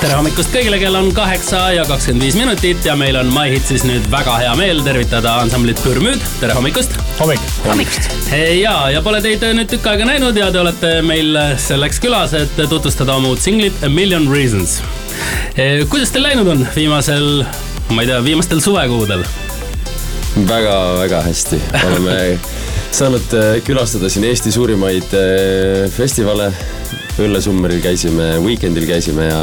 tere 0.00 0.16
hommikust 0.18 0.50
kõigile, 0.50 0.80
kell 0.82 0.96
on 0.98 1.12
kaheksa 1.14 1.60
ja 1.76 1.84
kakskümmend 1.86 2.24
viis 2.26 2.36
minutit 2.38 2.88
ja 2.88 2.96
meil 2.98 3.16
on 3.20 3.30
MyHitsis 3.30 3.84
nüüd 3.86 4.08
väga 4.10 4.34
hea 4.42 4.56
meel 4.58 4.82
tervitada 4.86 5.36
ansamblit 5.44 5.78
Pürmüüd, 5.84 6.22
tere 6.40 6.56
hommikust. 6.58 6.98
hommik. 7.20 7.42
hommikust. 7.68 8.10
ja, 8.34 8.74
ja 8.90 9.02
pole 9.04 9.22
teid 9.22 9.46
nüüd 9.46 9.70
tükk 9.70 9.86
aega 9.92 10.10
näinud 10.10 10.36
ja 10.38 10.50
te 10.50 10.62
olete 10.64 10.92
meil 11.06 11.38
selleks 11.68 12.02
külas, 12.02 12.34
et 12.34 12.58
tutvustada 12.66 13.14
oma 13.20 13.30
uut 13.34 13.42
singlit 13.46 13.84
A 13.86 13.88
Million 13.92 14.26
Reasons. 14.32 14.80
kuidas 15.90 16.10
teil 16.10 16.26
läinud 16.26 16.50
on 16.50 16.66
viimasel, 16.74 17.44
ma 17.92 18.02
ei 18.02 18.10
tea, 18.10 18.24
viimastel 18.26 18.64
suvekuudel? 18.64 19.22
Väga-väga 20.36 21.22
hästi, 21.22 21.58
oleme 21.86 22.38
saanud 22.92 23.34
äh, 23.36 23.54
külastada 23.64 24.10
siin 24.12 24.26
Eesti 24.28 24.52
suurimaid 24.52 25.14
äh, 25.16 25.86
festivale. 25.92 26.52
Õllesummeril 27.16 27.78
käisime, 27.80 28.26
Weekendil 28.44 28.84
käisime 28.84 29.30
ja 29.30 29.38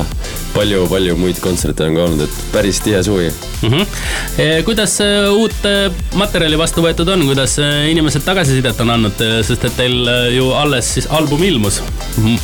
palju-palju 0.53 1.15
muid 1.17 1.39
kontserte 1.41 1.87
on 1.87 1.95
ka 1.97 2.03
olnud, 2.03 2.21
et 2.27 2.35
päris 2.53 2.77
tihe 2.85 2.99
suvi 3.01 3.31
mm. 3.31 3.71
-hmm. 3.71 4.61
kuidas 4.67 4.99
uut 5.33 5.65
materjali 6.13 6.57
vastu 6.61 6.85
võetud 6.85 7.09
on, 7.09 7.25
kuidas 7.25 7.57
inimesed 7.89 8.21
tagasisidet 8.27 8.77
on 8.85 8.93
andnud, 8.93 9.25
sest 9.41 9.65
et 9.65 9.77
teil 9.77 10.05
ju 10.35 10.51
alles 10.53 10.93
siis 10.99 11.09
album 11.09 11.41
ilmus 11.43 11.81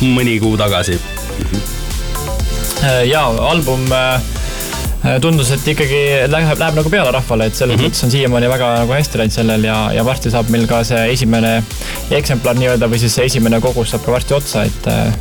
mõni 0.02 0.40
kuu 0.42 0.58
tagasi 0.58 0.98
mm. 0.98 1.46
-hmm. 1.46 3.04
ja 3.06 3.22
album 3.54 3.86
Äh, 3.92 4.39
tundus, 5.22 5.50
et 5.54 5.68
ikkagi 5.72 6.00
läheb, 6.28 6.58
läheb 6.60 6.76
nagu 6.76 6.90
peale 6.92 7.12
rahvale, 7.14 7.46
et 7.48 7.56
selles 7.56 7.76
mm 7.76 7.80
-hmm. 7.80 7.88
mõttes 7.88 8.04
on 8.04 8.10
siiamaani 8.10 8.50
väga 8.52 8.72
nagu 8.82 8.92
hästi 8.92 9.18
läinud 9.18 9.32
sellel 9.32 9.64
ja, 9.64 9.78
ja 9.96 10.04
varsti 10.04 10.30
saab 10.30 10.50
meil 10.52 10.66
ka 10.66 10.82
see 10.84 11.06
esimene 11.12 11.62
eksemplar 12.10 12.58
nii-öelda 12.58 12.90
või 12.90 12.98
siis 12.98 13.14
see 13.14 13.24
esimene 13.30 13.60
kogus 13.60 13.90
saab 13.90 14.04
ka 14.04 14.12
varsti 14.12 14.34
otsa, 14.34 14.64
et 14.68 14.86
äh, 14.86 15.14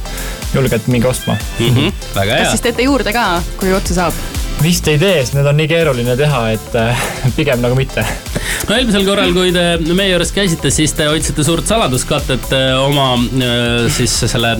julgelt 0.53 0.87
minge 0.87 1.07
ostma 1.07 1.37
mm. 1.59 1.75
-hmm. 1.75 1.93
väga 2.15 2.33
hea. 2.33 2.43
kas 2.43 2.51
siis 2.57 2.67
teete 2.67 2.83
juurde 2.83 3.13
ka, 3.13 3.41
kui 3.57 3.73
otsa 3.73 3.93
saab? 3.93 4.38
Vist 4.63 4.87
ei 4.91 4.99
tee, 4.99 5.19
sest 5.23 5.35
need 5.37 5.47
on 5.47 5.57
nii 5.59 5.67
keeruline 5.71 6.15
teha, 6.19 6.41
et 6.55 6.75
äh, 6.79 7.03
pigem 7.37 7.61
nagu 7.63 7.77
mitte. 7.79 8.03
no 8.67 8.75
eelmisel 8.75 9.05
korral, 9.07 9.31
kui 9.35 9.53
te 9.55 9.63
meie 9.95 10.11
juures 10.11 10.33
käisite, 10.35 10.71
siis 10.73 10.93
te 10.97 11.07
hoidsite 11.09 11.45
suurt 11.47 11.69
saladuskatet 11.69 12.49
äh, 12.55 12.73
oma 12.79 13.13
äh, 13.15 13.87
siis 13.93 14.15
selle 14.25 14.55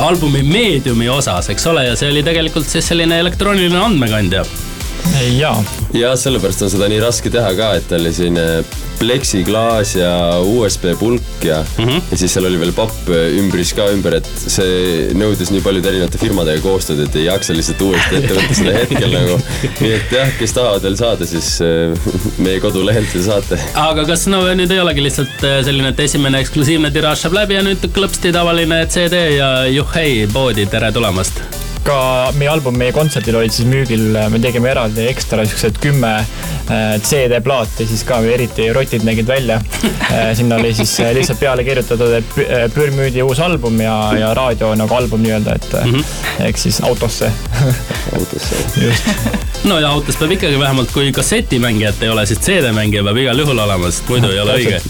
albumi 0.00 0.42
meediumi 0.46 1.10
osas, 1.12 1.50
eks 1.52 1.68
ole, 1.72 1.86
ja 1.90 1.98
see 1.98 2.10
oli 2.12 2.24
tegelikult 2.26 2.68
siis 2.70 2.88
selline 2.88 3.20
elektrooniline 3.24 3.78
andmekandja. 3.82 4.44
jaa. 5.36 5.56
ja 5.94 6.16
sellepärast 6.18 6.66
on 6.66 6.72
seda 6.72 6.90
nii 6.92 7.02
raske 7.04 7.32
teha 7.32 7.52
ka, 7.58 7.72
et 7.78 7.88
ta 7.90 8.00
oli 8.00 8.14
selline 8.16 8.46
pleksiklaas 8.98 9.94
ja 9.96 10.12
USB 10.40 10.92
pulk 10.98 11.44
ja 11.44 11.60
mm, 11.78 11.84
-hmm. 11.84 12.02
ja 12.10 12.16
siis 12.16 12.34
seal 12.34 12.46
oli 12.48 12.60
veel 12.60 12.72
papp 12.76 13.10
ümbris 13.10 13.72
ka 13.76 13.88
ümber, 13.92 14.18
et 14.20 14.30
see 14.36 15.10
nõudis 15.16 15.50
nii 15.54 15.62
paljude 15.64 15.90
erinevate 15.92 16.20
firmadega 16.20 16.62
koostööd, 16.64 17.02
et 17.06 17.16
ei 17.16 17.26
jaksa 17.26 17.56
lihtsalt 17.56 17.82
uuesti 17.88 18.20
ette 18.20 18.34
võtta 18.34 18.58
seda 18.60 18.76
hetkel 18.78 19.12
nagu. 19.12 19.38
nii 19.80 19.92
et 19.98 20.16
jah, 20.18 20.32
kes 20.38 20.56
tahavad 20.56 20.88
veel 20.88 20.96
saada, 21.00 21.28
siis 21.28 21.50
äh, 21.64 22.08
meie 22.44 22.60
kodulehelt 22.60 23.12
veel 23.14 23.26
saate. 23.28 23.60
aga 23.74 24.06
kas 24.08 24.26
no 24.32 24.42
nüüd 24.54 24.72
ei 24.72 24.80
olegi 24.80 25.06
lihtsalt 25.08 25.44
äh, 25.44 25.60
selline, 25.66 25.92
et 25.94 26.00
esimene 26.08 26.40
eksklusiivne 26.44 26.90
tiraaž 26.94 27.26
saab 27.26 27.38
läbi 27.40 27.58
ja 27.58 27.66
nüüd 27.66 27.90
klõpsti 27.96 28.34
tavaline 28.36 28.84
CD 28.92 29.26
ja 29.36 29.52
juhhei 29.70 30.26
poodi, 30.32 30.66
tere 30.70 30.92
tulemast 30.92 31.55
ka 31.86 32.32
meie 32.36 32.50
album 32.50 32.76
meie 32.78 32.92
kontserdil 32.94 33.38
olid 33.38 33.54
siis 33.54 33.68
müügil, 33.68 34.08
me 34.32 34.40
tegime 34.42 34.70
eraldi 34.72 35.06
ekstra 35.10 35.44
siuksed 35.46 35.78
kümme 35.82 36.12
äh, 36.18 36.96
CD-plaati, 37.02 37.86
siis 37.86 38.02
ka 38.06 38.18
eriti 38.26 38.68
rotid 38.74 39.06
nägid 39.06 39.28
välja. 39.30 39.60
Äh, 40.10 40.32
sinna 40.38 40.58
oli 40.60 40.72
siis 40.74 40.96
äh, 41.00 41.12
lihtsalt 41.16 41.40
peale 41.40 41.64
kirjutatud, 41.66 42.16
et 42.18 42.72
Pürmüüdi 42.74 43.22
uus 43.26 43.40
album 43.42 43.78
ja, 43.82 43.96
ja 44.18 44.32
raadio 44.36 44.72
nagu 44.78 44.98
album 44.98 45.22
nii-öelda, 45.26 45.58
et 45.58 45.72
mm 45.84 45.94
-hmm. 45.94 46.46
ehk 46.48 46.58
siis 46.58 46.80
autosse 46.80 47.32
autosse. 48.12 48.56
just 48.86 49.56
no 49.66 49.78
ja 49.80 49.90
autos 49.90 50.16
peab 50.16 50.32
ikkagi 50.36 50.58
vähemalt, 50.58 50.90
kui 50.94 51.12
kassetimängijat 51.12 52.02
ei 52.02 52.10
ole, 52.12 52.26
siis 52.26 52.40
CD-mängija 52.44 53.02
peab 53.06 53.18
igal 53.20 53.42
juhul 53.42 53.58
olema, 53.58 53.90
sest 53.90 54.08
muidu 54.10 54.30
ei 54.30 54.40
ole 54.40 54.56
õige. 54.60 54.80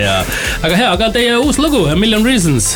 ja, 0.00 0.22
aga 0.62 0.76
hea, 0.78 0.90
aga 0.92 1.10
teie 1.16 1.36
uus 1.36 1.58
lugu, 1.60 1.84
A 1.92 1.96
Million 1.98 2.24
Reasons, 2.26 2.72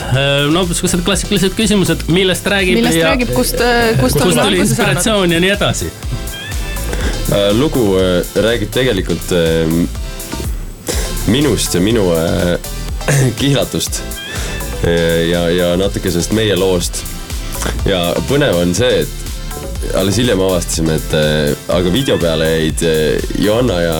no 0.52 0.66
siuksed 0.68 1.04
klassikalised 1.06 1.56
küsimused, 1.56 2.06
millest 2.12 2.46
räägib. 2.52 2.80
millest 2.80 3.00
ja... 3.00 3.12
räägib, 3.12 3.32
kust 3.36 3.62
kust, 4.00 4.20
kust 4.20 4.40
tuli 4.42 4.60
inspiratsioon 4.64 5.32
ja 5.32 5.40
nii 5.40 5.54
edasi? 5.56 5.90
Äh, 7.32 7.50
lugu 7.58 7.98
äh, 7.98 8.22
räägib 8.34 8.70
tegelikult 8.70 9.32
äh, 9.32 9.66
minust 11.26 11.74
ja 11.74 11.80
minu 11.80 12.04
kihlatust 13.40 14.02
ja, 15.30 15.48
ja 15.50 15.72
natuke 15.76 16.10
sellest 16.10 16.34
meie 16.36 16.54
loost. 16.54 17.00
ja 17.86 18.12
põnev 18.28 18.54
on 18.60 18.74
see, 18.76 19.00
et 19.02 19.94
alles 19.98 20.20
hiljem 20.20 20.38
avastasime, 20.44 20.98
et 21.00 21.16
aga 21.72 21.90
video 21.90 22.18
peale 22.22 22.46
jäid 22.50 22.84
Johanna 23.42 23.80
ja 23.82 23.96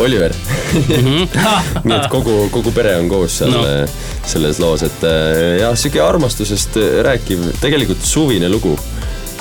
Oliver 0.00 0.32
mhm. 0.72 1.26
nii 1.84 1.98
et 1.98 2.08
kogu, 2.12 2.46
kogu 2.54 2.72
pere 2.72 2.94
on 2.96 3.10
koos 3.12 3.36
seal 3.42 3.52
no. 3.52 3.66
selles 4.24 4.62
loos, 4.62 4.86
et 4.88 5.04
jah, 5.60 5.76
sihuke 5.76 6.00
armastusest 6.04 6.80
rääkiv, 7.04 7.44
tegelikult 7.60 8.08
suvine 8.08 8.48
lugu 8.48 8.78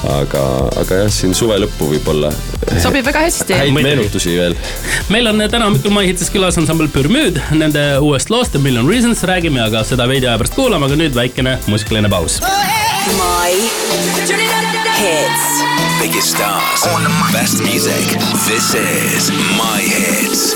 aga, 0.08 0.44
aga 0.80 1.02
jah, 1.04 1.10
siin 1.12 1.34
suve 1.38 1.58
lõppu 1.64 1.90
võib-olla. 1.94 2.32
sobib 2.82 3.06
väga 3.08 3.24
hästi. 3.26 3.58
häid 3.60 3.76
meenutusi 3.76 4.36
veel. 4.38 4.56
meil 5.12 5.28
on 5.32 5.44
täna 5.52 5.68
hommikul 5.68 5.94
MyHitis 5.96 6.32
külas 6.34 6.60
ansambel 6.62 6.90
Pürmüüd, 6.94 7.42
nende 7.60 7.84
uuest 8.04 8.32
loost 8.34 8.56
A 8.56 8.64
Million 8.64 8.88
Reasons 8.90 9.24
räägime, 9.28 9.62
aga 9.66 9.84
seda 9.88 10.08
veidi 10.10 10.30
aja 10.30 10.38
pärast 10.42 10.56
kuulame, 10.58 10.90
aga 10.90 11.00
nüüd 11.00 11.18
väikene 11.18 11.58
muusikaline 11.68 12.12
paus. 12.12 12.40
My 13.18 13.52
hits. 15.00 15.50
Biggest 16.00 16.36
stars, 16.36 16.88
best 17.34 17.60
music. 17.66 18.16
This 18.48 18.74
is 18.80 19.30
My 19.58 19.84
Hits 19.84 20.56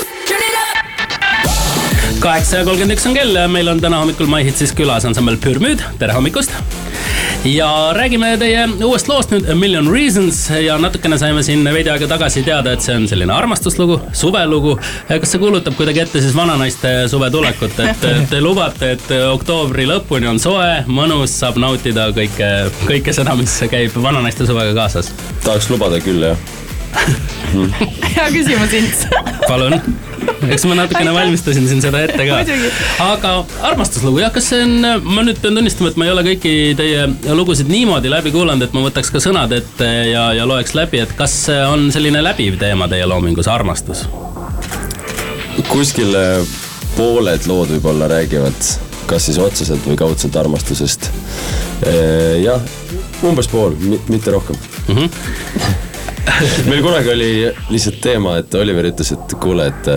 kaheksa 2.24 2.62
ja 2.62 2.64
kolmkümmend 2.64 2.94
üks 2.94 3.04
on 3.04 3.12
kell 3.12 3.36
ja 3.36 3.42
meil 3.52 3.68
on 3.68 3.82
täna 3.82 3.98
hommikul 4.00 4.30
MyHitsis 4.32 4.72
külas 4.72 5.04
ansambel 5.04 5.36
Pürmüüd, 5.44 5.84
tere 6.00 6.16
hommikust 6.16 6.54
ja 7.44 7.92
räägime 7.92 8.36
teie 8.40 8.64
uuest 8.84 9.08
loost 9.08 9.32
nüüd 9.34 9.48
A 9.50 9.54
Million 9.58 9.88
Reasons 9.92 10.38
ja 10.64 10.78
natukene 10.80 11.18
saime 11.20 11.42
siin 11.44 11.64
veidi 11.64 11.92
aega 11.92 12.08
tagasi 12.08 12.42
teada, 12.46 12.72
et 12.72 12.84
see 12.84 12.96
on 12.96 13.04
selline 13.10 13.32
armastuslugu, 13.34 13.98
suvelugu. 14.16 14.78
kas 15.08 15.34
see 15.34 15.42
kuulutab 15.42 15.76
kuidagi 15.76 16.04
ette 16.06 16.24
siis 16.24 16.36
vananaiste 16.36 16.94
suvetulekut, 17.12 17.78
et 17.84 18.08
te 18.30 18.40
lubate, 18.40 18.94
et 18.96 19.14
oktoobri 19.28 19.86
lõpuni 19.90 20.30
on 20.30 20.40
soe, 20.40 20.82
mõnus, 20.88 21.36
saab 21.44 21.60
nautida 21.60 22.08
kõike, 22.16 22.50
kõike 22.88 23.16
seda, 23.16 23.36
mis 23.38 23.60
käib 23.70 23.96
vananaiste 24.00 24.48
suvega 24.48 24.76
kaasas? 24.80 25.12
tahaks 25.44 25.68
lubada 25.72 26.00
küll, 26.00 26.30
jah 26.32 26.63
hea 28.14 28.26
küsimus, 28.34 28.74
Ints. 28.78 29.06
palun 29.48 29.78
eks 30.48 30.64
ma 30.68 30.76
natukene 30.78 31.12
valmistasin 31.14 31.66
siin 31.68 31.82
seda 31.84 32.00
ette 32.04 32.26
ka. 32.28 32.40
aga 33.04 33.32
armastuslugu, 33.70 34.20
jah, 34.22 34.32
kas 34.34 34.50
see 34.52 34.62
on, 34.64 34.74
ma 35.06 35.24
nüüd 35.26 35.40
pean 35.42 35.58
tunnistama, 35.58 35.92
et 35.92 36.00
ma 36.00 36.08
ei 36.08 36.14
ole 36.14 36.24
kõiki 36.28 36.54
teie 36.78 37.06
lugusid 37.36 37.70
niimoodi 37.72 38.12
läbi 38.12 38.32
kuulanud, 38.34 38.66
et 38.66 38.76
ma 38.76 38.84
võtaks 38.86 39.12
ka 39.14 39.22
sõnad 39.22 39.52
ette 39.56 39.90
ja, 40.10 40.26
ja 40.36 40.48
loeks 40.48 40.76
läbi, 40.76 41.02
et 41.04 41.14
kas 41.18 41.36
see 41.48 41.60
on 41.68 41.88
selline 41.94 42.22
läbiv 42.24 42.58
teema 42.60 42.88
teie 42.92 43.06
loomingus, 43.08 43.50
armastus? 43.50 44.06
kuskil 45.70 46.16
pooled 46.96 47.46
lood 47.50 47.70
võib-olla 47.76 48.08
räägivad 48.10 48.74
kas 49.08 49.28
siis 49.28 49.38
otseselt 49.38 49.84
või 49.86 49.96
kaudselt 50.00 50.36
armastusest. 50.40 51.10
jah, 52.42 52.62
umbes 53.24 53.48
pool, 53.52 53.76
mitte 54.08 54.34
rohkem 54.34 54.56
mm. 54.88 54.94
-hmm 54.94 55.92
meil 56.70 56.82
kunagi 56.84 57.10
oli 57.12 57.30
lihtsalt 57.70 58.00
teema, 58.04 58.38
et 58.40 58.54
Oliver 58.58 58.88
ütles, 58.88 59.12
et 59.14 59.36
kuule, 59.40 59.68
et, 59.70 59.90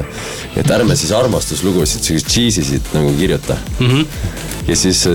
et 0.59 0.71
ärme 0.75 0.97
siis 0.99 1.13
armastuslugusid, 1.15 2.03
siukseid 2.03 2.31
cheesy'sid 2.33 2.93
nagu 2.95 3.13
kirjuta 3.19 3.57
mm. 3.79 3.87
-hmm. 3.87 4.05
ja 4.67 4.75
siis 4.75 5.05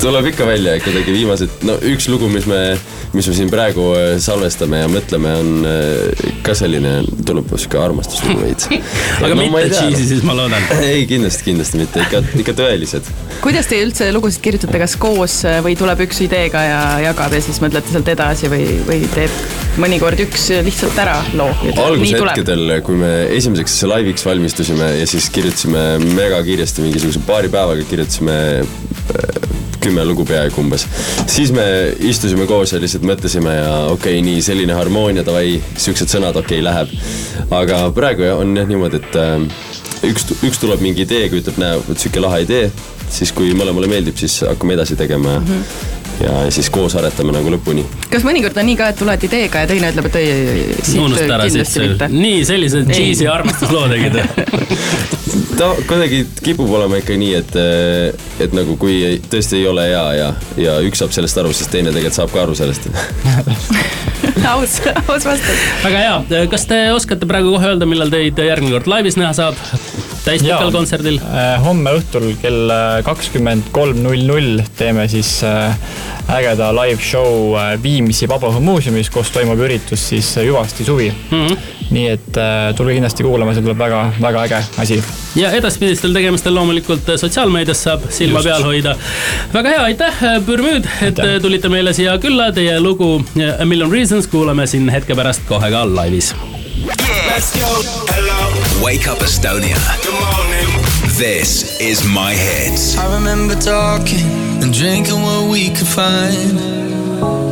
tuleb 0.00 0.26
ikka 0.30 0.46
välja 0.46 0.74
kuidagi 0.82 1.14
viimased, 1.14 1.62
no 1.66 1.76
üks 1.86 2.08
lugu, 2.10 2.28
mis 2.32 2.46
me, 2.50 2.60
mis 3.14 3.28
me 3.30 3.34
siin 3.36 3.50
praegu 3.52 3.90
äh, 3.96 4.14
salvestame 4.22 4.82
ja 4.82 4.88
mõtleme, 4.90 5.34
on 5.40 5.68
äh, 5.68 6.24
ka 6.46 6.56
selline, 6.58 6.96
tuleb 7.26 7.52
sihuke 7.54 7.80
armastuslugu 7.80 8.42
veits. 8.42 8.68
aga 9.24 9.32
no, 9.34 9.46
mitte 9.54 9.78
cheesy 9.78 10.08
siis 10.10 10.24
ma 10.26 10.36
loodan. 10.36 10.64
ei, 10.90 11.06
kindlasti, 11.10 11.46
kindlasti 11.50 11.80
mitte, 11.82 12.04
ikka, 12.06 12.22
ikka 12.44 12.56
tõelised. 12.58 13.10
kuidas 13.44 13.68
te 13.70 13.80
üldse 13.84 14.10
lugusid 14.14 14.44
kirjutate, 14.44 14.80
kas 14.82 14.96
koos 15.00 15.40
äh, 15.48 15.60
või 15.64 15.76
tuleb 15.78 16.04
üks 16.06 16.22
ideega 16.26 16.64
ja 16.66 16.82
jagab 17.08 17.34
ja 17.34 17.42
siis 17.44 17.60
mõtlete 17.64 17.94
sealt 17.94 18.10
edasi 18.14 18.50
või, 18.52 18.66
või 18.88 19.04
teeb 19.14 19.80
mõnikord 19.80 20.20
üks 20.26 20.48
lihtsalt 20.66 20.98
ära 21.02 21.16
loo? 21.38 21.50
algushetkedel, 21.84 22.78
kui 22.86 22.98
me 22.98 23.12
esimeseks 23.36 23.80
laiviks 23.90 24.26
valmistusime 24.26 24.94
ja 25.00 25.08
siis 25.08 25.30
kirjutasime 25.34 25.84
mega 26.14 26.40
kiiresti, 26.46 26.84
mingisuguse 26.84 27.22
paari 27.26 27.50
päevaga 27.52 27.86
kirjutasime 27.88 28.38
kümme 29.84 30.04
lugu 30.08 30.24
peaaegu 30.28 30.62
umbes. 30.62 30.86
siis 31.26 31.52
me 31.54 31.64
istusime 32.10 32.46
koos 32.50 32.72
ja 32.72 32.80
lihtsalt 32.82 33.06
mõtlesime 33.08 33.54
ja 33.58 33.72
okei 33.92 34.18
okay,, 34.18 34.26
nii 34.26 34.42
selline 34.44 34.76
harmoonia, 34.76 35.24
davai, 35.26 35.58
siuksed 35.76 36.10
sõnad, 36.12 36.36
okei 36.40 36.60
okay,, 36.60 36.66
läheb. 36.68 36.94
aga 37.62 37.84
praegu 37.96 38.30
on 38.38 38.56
jah 38.56 38.68
niimoodi, 38.68 39.02
et 39.02 39.18
äh, 39.20 39.72
üks, 40.10 40.28
üks 40.44 40.60
tuleb 40.62 40.84
mingi 40.84 41.04
ideega, 41.06 41.36
ütleb, 41.40 41.60
näe, 41.60 41.80
vot 41.88 42.00
sihuke 42.00 42.22
lahe 42.24 42.44
idee. 42.46 42.70
siis, 43.14 43.30
kui 43.36 43.52
mõlemale 43.54 43.86
meeldib, 43.90 44.16
siis 44.18 44.40
hakkame 44.48 44.74
edasi 44.74 44.96
tegema 44.98 45.36
ja 45.36 45.40
mm. 45.40 45.50
-hmm. 45.52 45.93
Ja 46.20 46.50
siis 46.54 46.70
koos 46.70 46.94
aretame 46.98 47.34
nagu 47.34 47.50
lõpuni. 47.54 47.84
kas 48.10 48.24
mõnikord 48.26 48.58
on 48.60 48.68
nii 48.70 48.76
ka, 48.78 48.90
et 48.92 49.00
tuled 49.00 49.26
ideega 49.28 49.64
ja 49.64 49.70
teine 49.70 49.90
ütleb, 49.92 50.08
et 50.10 50.18
ei, 50.20 50.30
ei, 50.30 50.48
ei, 50.64 50.76
siit 50.82 51.00
kindlasti 51.18 51.84
mitte. 51.84 52.08
nii 52.12 52.44
sellised 52.48 52.92
cheesy 52.92 53.28
armastusloo 53.30 53.88
tegid. 53.92 54.20
ta 55.58 55.70
kuidagi 55.88 56.24
kipub 56.42 56.70
olema 56.78 56.98
ikka 57.00 57.16
nii, 57.18 57.34
et, 57.40 57.58
et 58.46 58.54
nagu 58.56 58.76
kui 58.80 59.00
ei- 59.06 59.20
tõesti 59.30 59.60
ei 59.60 59.68
ole 59.70 59.88
hea 59.90 60.04
ja, 60.20 60.30
ja 60.60 60.78
üks 60.86 61.02
saab 61.02 61.14
sellest 61.16 61.42
aru, 61.42 61.52
siis 61.56 61.70
teine 61.72 61.92
tegelikult 61.94 62.18
saab 62.20 62.34
ka 62.34 62.42
aru 62.44 62.56
sellest. 62.58 62.88
aus, 64.54 64.78
aus 65.08 65.26
vastus. 65.26 65.66
väga 65.84 66.04
hea, 66.04 66.46
kas 66.52 66.66
te 66.70 66.80
oskate 66.94 67.28
praegu 67.30 67.54
kohe 67.56 67.72
öelda, 67.72 67.88
millal 67.88 68.12
teid 68.12 68.38
järgmine 68.38 68.76
kord 68.78 68.90
laivis 68.90 69.18
näha 69.20 69.32
saab? 69.36 69.58
Täispikal 70.24 70.72
kontserdil? 70.74 71.20
Äh, 71.28 71.54
homme 71.64 71.96
õhtul 72.00 72.32
kell 72.42 72.72
kakskümmend 73.06 73.70
kolm 73.76 74.02
null 74.04 74.24
null 74.28 74.64
teeme 74.78 75.08
siis 75.12 75.36
äh, 75.46 75.76
ägeda 76.28 76.72
live 76.72 77.02
show 77.02 77.54
äh, 77.56 77.82
Viimsi 77.82 78.28
Vabaõhumuuseumis, 78.28 79.10
kus 79.12 79.30
toimub 79.34 79.60
üritus 79.60 80.08
siis 80.08 80.30
äh, 80.38 80.46
Hüvasti 80.48 80.84
suvi. 80.84 81.12
Mhm. 81.30 81.56
nii 81.94 82.06
et 82.08 82.38
äh, 82.40 82.70
tulge 82.74 82.94
kindlasti 82.96 83.22
kuulama, 83.22 83.52
see 83.54 83.62
tuleb 83.62 83.78
väga, 83.78 83.98
väga 84.22 84.44
äge 84.48 84.60
asi. 84.82 84.96
ja 85.36 85.50
edaspidistel 85.54 86.16
tegemistel 86.16 86.56
loomulikult 86.56 87.12
sotsiaalmeedias 87.20 87.84
saab 87.86 88.08
silma 88.08 88.40
Just. 88.40 88.48
peal 88.48 88.64
hoida. 88.64 88.96
väga 89.52 89.76
hea, 89.76 89.84
aitäh, 89.92 90.24
Pürmüüd, 90.48 90.88
et 91.02 91.20
Aitäh. 91.20 91.38
tulite 91.44 91.68
meile 91.68 91.92
siia 91.92 92.16
külla, 92.18 92.50
teie 92.56 92.80
lugu 92.80 93.20
A 93.58 93.64
Million 93.68 93.92
Reasons 93.92 94.26
kuulame 94.32 94.66
siin 94.66 94.88
hetke 94.88 95.14
pärast 95.14 95.44
kohe 95.48 95.70
ka 95.70 95.86
laivis. 96.82 97.26
Let's 97.30 97.52
go. 97.54 97.66
Hello. 98.08 98.84
Wake 98.84 99.06
up 99.08 99.18
Estonia. 99.18 99.76
Good 100.02 100.12
morning. 100.12 100.68
This 101.16 101.80
is 101.80 102.04
my 102.04 102.32
hits. 102.34 102.98
I 102.98 103.14
remember 103.14 103.54
talking 103.54 104.26
and 104.62 104.72
drinking 104.72 105.22
what 105.22 105.50
we 105.50 105.70
could 105.70 105.86
find. 105.86 106.58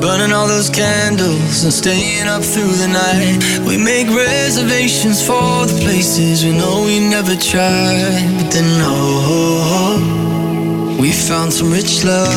Burning 0.01 0.33
all 0.33 0.49
those 0.49 0.69
candles 0.69 1.63
and 1.63 1.73
staying 1.73 2.27
up 2.27 2.43
through 2.43 2.75
the 2.83 2.89
night. 2.89 3.39
We 3.67 3.77
make 3.79 4.09
reservations 4.09 5.25
for 5.25 5.67
the 5.67 5.79
places 5.85 6.45
we 6.45 6.51
know 6.53 6.83
we 6.85 6.99
never 6.99 7.37
tried. 7.37 8.27
But 8.39 8.51
then, 8.51 8.81
oh, 8.83 10.22
we 10.99 11.13
found 11.13 11.53
some 11.53 11.71
rich 11.71 12.05
love. 12.05 12.29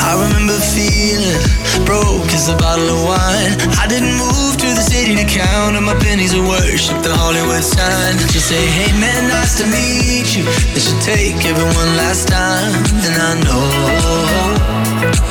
I 0.00 0.12
remember 0.16 0.54
feeling 0.74 1.40
broke 1.84 2.28
as 2.32 2.48
a 2.48 2.56
bottle 2.56 2.88
of 2.88 3.00
wine. 3.04 3.54
I 3.80 3.86
didn't 3.88 4.16
move 4.16 4.56
to 4.60 4.68
the 4.74 4.84
city 4.84 5.16
to 5.16 5.24
count 5.24 5.76
on 5.76 5.84
my 5.84 5.94
pennies 5.98 6.34
of 6.34 6.46
worship 6.46 7.02
the 7.02 7.14
Hollywood 7.14 7.62
sign. 7.64 8.16
Just 8.32 8.48
say, 8.48 8.60
hey 8.60 8.92
man, 9.00 9.28
nice 9.28 9.58
to 9.58 9.66
meet 9.66 10.36
you. 10.36 10.44
They 10.74 10.80
should 10.80 11.02
take 11.02 11.44
everyone 11.44 11.90
last 11.96 12.28
time. 12.28 12.72
And 13.06 13.16
I 13.16 13.32
know, 13.44 13.68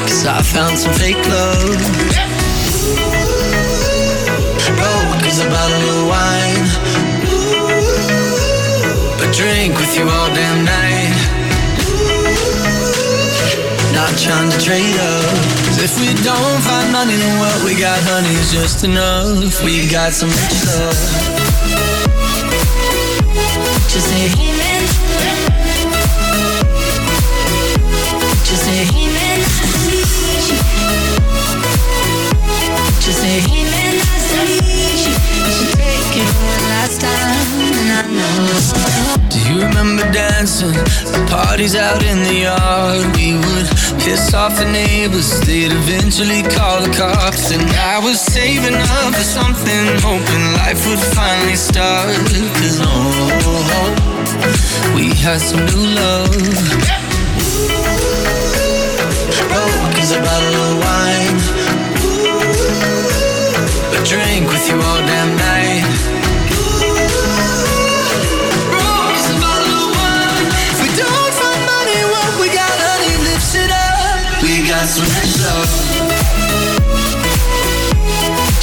cause 0.07 0.25
I 0.25 0.41
found 0.41 0.77
some 0.77 0.93
fake 0.93 1.21
love. 1.27 1.77
Broke 4.77 5.23
as 5.25 5.39
a 5.39 5.47
bottle 5.50 5.85
of 5.95 6.01
wine. 6.11 6.65
But 9.19 9.33
drink 9.33 9.77
with 9.77 9.93
you 9.97 10.03
all 10.09 10.29
damn 10.33 10.65
night 10.65 11.37
not 13.97 14.15
trying 14.15 14.51
to 14.51 14.59
trade 14.59 14.95
up. 15.01 15.25
Cause 15.65 15.81
if 15.81 15.94
we 15.99 16.13
don't 16.21 16.61
find 16.61 16.91
money, 16.91 17.15
then 17.15 17.39
what 17.39 17.57
we 17.65 17.73
got, 17.73 17.97
honey, 18.05 18.29
is 18.38 18.51
just 18.51 18.83
enough. 18.83 19.63
We 19.65 19.89
got 19.89 20.13
some 20.13 20.29
rich 20.29 20.57
love. 20.69 21.01
Just 23.89 24.05
say 24.05 24.29
amen. 24.38 24.81
Just 28.45 28.61
say 28.65 28.85
amen. 28.85 29.39
Just 33.01 33.17
say 33.17 33.41
amen. 33.50 33.93
I 33.97 34.17
said, 34.29 34.47
she, 34.61 34.77
she, 35.01 35.11
she, 35.33 35.57
she, 35.57 35.73
she, 36.13 36.21
last 36.69 37.01
time, 37.01 37.50
and 37.81 37.89
I 37.97 38.01
know. 38.13 39.26
Do 39.38 39.54
you 39.54 39.62
remember 39.62 40.01
dancing 40.12 40.74
at 40.74 41.30
parties 41.30 41.75
out 41.75 42.01
in 42.04 42.24
the 42.24 42.50
yard? 42.50 43.06
We 43.16 43.38
would 43.38 43.68
piss 44.01 44.34
off 44.34 44.57
the 44.57 44.66
neighbors, 44.66 45.30
they'd 45.42 45.72
eventually 45.72 46.42
call 46.42 46.81
the 46.81 46.89
cops. 46.98 47.51
And 47.51 47.62
I 47.78 48.00
was 48.00 48.19
saving 48.19 48.74
up 48.74 49.13
for 49.13 49.22
something, 49.22 49.84
hoping 50.01 50.45
life 50.57 50.81
would 50.89 51.00
finally 51.13 51.56
start. 51.56 52.18
Cause 52.57 52.81
oh, 52.81 53.94
we 54.95 55.13
had 55.22 55.39
some 55.39 55.63
new 55.69 55.86
love. 55.86 56.34
Broke 59.54 59.98
as 60.01 60.12
a 60.18 60.19
bottle 60.19 60.56
of 60.66 60.74
wine. 60.81 61.38
But 63.94 64.04
drink 64.04 64.50
with 64.50 64.66
you 64.68 64.81
all 64.81 65.01
damn 65.06 65.37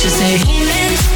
just 0.04 0.20
a 0.20 0.36
human 0.44 1.13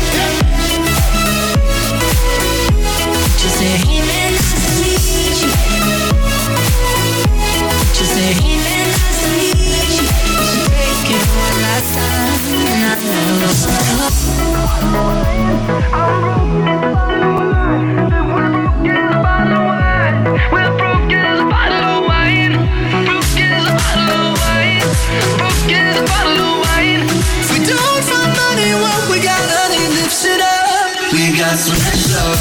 got 31.39 31.57
so 31.57 31.71
much 31.71 32.11
love. 32.11 32.39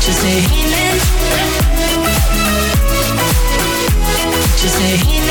Just 0.00 0.20
say, 0.22 0.40
hey, 0.40 0.98
Just 4.56 4.80
a 4.80 4.96
healing. 5.04 5.28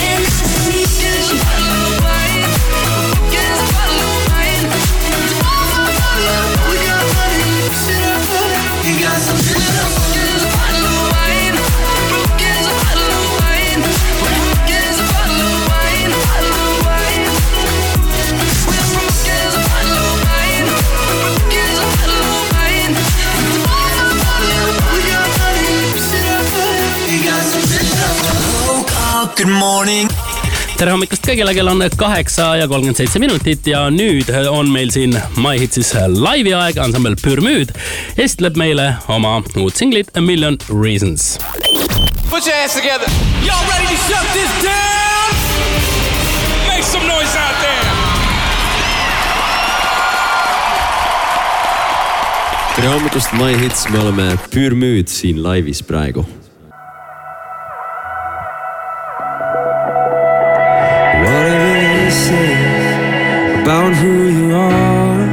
Good 29.47 29.59
morning. 29.59 30.09
tere 30.77 30.91
hommikust 30.91 31.23
kõigile, 31.23 31.53
kell 31.55 31.69
on 31.71 31.79
kaheksa 31.99 32.49
ja 32.59 32.65
kolmkümmend 32.67 32.99
seitse 32.99 33.19
minutit 33.21 33.67
ja 33.69 33.85
nüüd 33.93 34.27
on 34.51 34.67
meil 34.71 34.91
siin 34.91 35.15
My 35.39 35.55
Hitsis 35.61 35.93
laivi 36.11 36.51
aeg, 36.57 36.79
ansambel 36.83 37.15
Pürmüüd 37.21 37.71
esitleb 38.19 38.59
meile 38.59 38.89
oma 39.13 39.37
uut 39.61 39.79
singlit 39.79 40.11
A 40.17 40.21
Million 40.21 40.57
Reasons. 40.67 41.37
Put 42.27 42.43
your 42.43 42.57
hands 42.57 42.75
together. 42.75 43.07
Y'all 43.45 43.63
ready 43.71 43.87
to 43.87 43.99
shut 44.09 44.27
this 44.35 44.51
down? 44.65 45.31
Make 46.67 46.83
some 46.83 47.07
noise 47.07 47.35
out 47.39 47.55
there. 47.63 47.85
tere 52.75 52.91
hommikust, 52.93 53.31
My 53.39 53.55
Hits, 53.57 53.87
me 53.89 54.03
oleme 54.03 54.27
Pürmüüd 54.51 55.07
siin 55.07 55.39
laivis 55.43 55.81
praegu. 55.87 56.27
About 63.67 63.93
who 63.95 64.29
you 64.29 64.55
are 64.55 65.27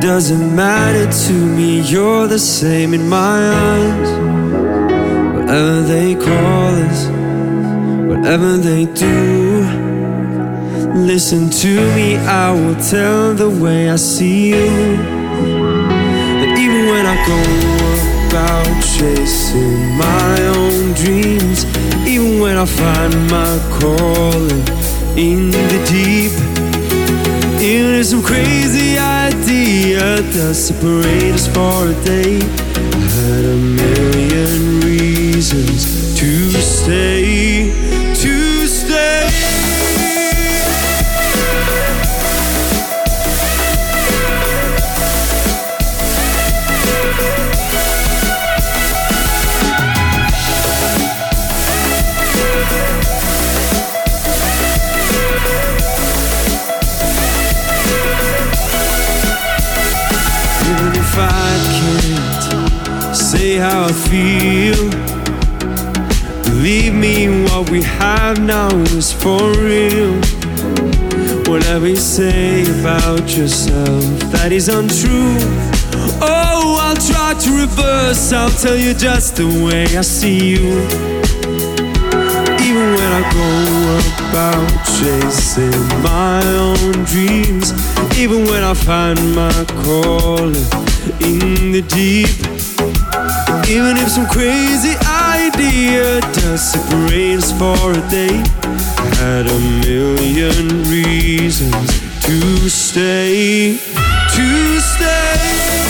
doesn't 0.00 0.56
matter 0.56 1.06
to 1.26 1.32
me. 1.32 1.80
You're 1.82 2.26
the 2.26 2.40
same 2.40 2.92
in 2.92 3.08
my 3.08 3.38
eyes. 3.68 4.10
Whatever 5.36 5.80
they 5.82 6.16
call 6.16 6.70
us, 6.88 7.06
whatever 8.10 8.56
they 8.56 8.86
do, 8.86 9.62
listen 11.12 11.50
to 11.62 11.72
me. 11.94 12.16
I 12.16 12.50
will 12.50 12.80
tell 12.82 13.32
the 13.32 13.48
way 13.48 13.90
I 13.90 13.94
see 13.94 14.48
you. 14.48 14.68
That 16.40 16.50
even 16.58 16.86
when 16.90 17.06
I 17.06 17.16
go 17.32 17.40
about 18.26 18.74
chasing 18.96 19.96
my 19.96 20.34
own 20.58 20.94
dreams, 20.94 21.64
even 22.04 22.40
when 22.40 22.56
I 22.56 22.66
find 22.66 23.14
my 23.30 23.52
calling 23.78 24.66
in 25.16 25.52
the 25.52 25.78
deep. 25.86 26.47
If 28.00 28.06
some 28.06 28.22
crazy 28.22 28.96
idea 28.96 30.22
does 30.32 30.68
separate 30.68 31.34
us 31.34 31.48
for 31.48 31.88
a 31.88 32.04
day, 32.04 32.38
I 32.38 33.08
had 33.18 33.44
a 33.44 33.56
million 33.56 34.80
reasons 34.82 36.14
to 36.16 36.50
stay, 36.62 37.27
feel, 64.08 64.90
believe 66.44 66.94
me, 66.94 67.44
what 67.44 67.70
we 67.70 67.82
have 67.82 68.40
now 68.40 68.70
is 68.96 69.12
for 69.12 69.52
real. 69.58 70.14
Whatever 71.46 71.88
you 71.88 71.96
say 71.96 72.62
about 72.80 73.36
yourself, 73.36 74.02
that 74.32 74.50
is 74.50 74.68
untrue. 74.68 75.36
Oh, 76.20 76.78
I'll 76.80 76.96
try 76.96 77.34
to 77.38 77.50
reverse, 77.50 78.32
I'll 78.32 78.50
tell 78.50 78.76
you 78.76 78.94
just 78.94 79.36
the 79.36 79.46
way 79.46 79.84
I 79.96 80.00
see 80.00 80.52
you. 80.52 80.68
Even 82.66 82.86
when 82.96 83.10
I 83.20 83.22
go 83.38 83.50
about 84.28 84.68
chasing 84.98 85.80
my 86.02 86.40
own 86.56 87.04
dreams, 87.04 87.72
even 88.18 88.44
when 88.44 88.62
I 88.64 88.74
find 88.74 89.18
my 89.34 89.64
calling 89.84 90.66
in 91.20 91.72
the 91.72 91.82
deep, 91.82 92.57
even 93.68 93.98
if 93.98 94.08
some 94.08 94.26
crazy 94.26 94.96
idea 95.06 96.20
does 96.32 96.72
separate 96.72 97.36
us 97.36 97.52
for 97.52 97.92
a 97.92 98.08
day, 98.08 98.42
I 98.62 99.14
had 99.16 99.46
a 99.46 99.58
million 99.84 100.84
reasons 100.84 102.00
to 102.22 102.68
stay, 102.70 103.76
to 103.76 104.80
stay. 104.80 105.87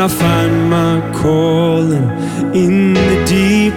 I 0.00 0.08
find 0.08 0.70
my 0.70 1.12
calling 1.12 2.08
in 2.54 2.94
the 2.94 3.24
deep, 3.26 3.74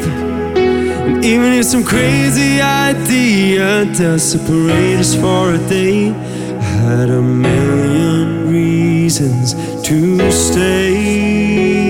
and 0.56 1.25
even 1.25 1.51
if 1.51 1.65
some 1.65 1.84
crazy 1.84 2.62
idea 2.62 3.84
does 3.94 4.32
separate 4.32 5.00
us 5.00 5.15
for 5.15 5.56
a 5.56 5.58
day, 5.68 6.12
I 6.12 6.63
had 6.63 7.10
a 7.10 7.22
million 7.22 8.50
reasons 8.50 9.53
to 9.84 10.32
stay. 10.32 11.83